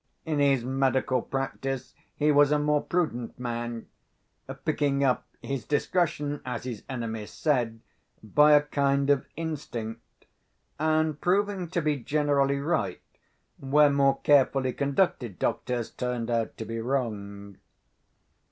[0.25, 3.85] In his medical practice he was a more prudent man;
[4.65, 7.81] picking up his discretion (as his enemies said)
[8.23, 10.25] by a kind of instinct,
[10.79, 12.99] and proving to be generally right
[13.59, 17.57] where more carefully conducted doctors turned out to be wrong.